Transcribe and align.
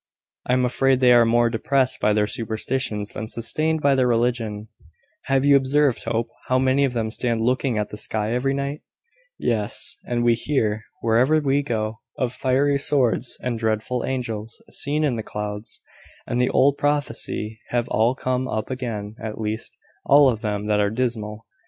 I 0.47 0.53
am 0.53 0.65
afraid 0.65 0.99
they 0.99 1.13
are 1.13 1.25
more 1.25 1.51
depressed 1.51 1.99
by 1.99 2.11
their 2.11 2.25
superstitions 2.25 3.09
than 3.09 3.27
sustained 3.27 3.81
by 3.83 3.93
their 3.93 4.07
religion. 4.07 4.67
Have 5.25 5.45
you 5.45 5.55
observed, 5.55 6.05
Hope, 6.05 6.27
how 6.47 6.57
many 6.57 6.85
of 6.85 6.93
them 6.93 7.11
stand 7.11 7.41
looking 7.41 7.77
at 7.77 7.91
the 7.91 7.97
sky 7.97 8.33
every 8.33 8.55
night?" 8.55 8.81
"Yes; 9.37 9.95
and 10.05 10.23
we 10.23 10.33
hear, 10.33 10.85
wherever 11.01 11.39
we 11.39 11.61
go, 11.61 11.99
of 12.17 12.33
fiery 12.33 12.79
swords, 12.79 13.37
and 13.43 13.59
dreadful 13.59 14.03
angels, 14.03 14.59
seen 14.71 15.03
in 15.03 15.17
the 15.17 15.21
clouds; 15.21 15.81
and 16.25 16.41
the 16.41 16.49
old 16.49 16.79
prophecies 16.79 17.59
have 17.69 17.87
all 17.89 18.15
come 18.15 18.47
up 18.47 18.71
again 18.71 19.15
at 19.21 19.39
least, 19.39 19.77
all 20.03 20.29
of 20.29 20.41
them 20.41 20.65
that 20.65 20.79
are 20.79 20.89
dismal. 20.89 21.45